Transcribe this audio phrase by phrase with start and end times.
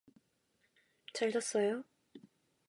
[1.13, 1.83] 잘 잤어요?